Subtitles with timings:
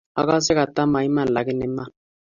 [0.19, 1.89] akase kata maiman lakini iman.